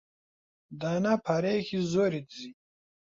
دانا 0.79 1.13
پارەیەکی 1.25 1.79
زۆری 1.91 2.21
دزی. 2.27 2.49